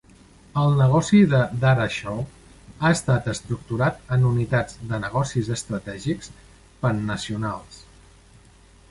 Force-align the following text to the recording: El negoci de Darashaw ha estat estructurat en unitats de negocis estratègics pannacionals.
El 0.59 0.71
negoci 0.77 1.17
de 1.33 1.41
Darashaw 1.63 2.21
ha 2.23 2.89
estat 2.95 3.27
estructurat 3.33 3.99
en 4.15 4.25
unitats 4.29 4.79
de 4.93 4.99
negocis 5.03 5.51
estratègics 5.57 6.31
pannacionals. 6.87 7.79